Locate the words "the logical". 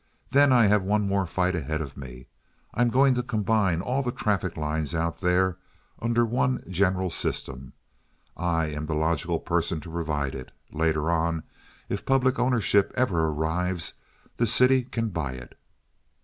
8.87-9.39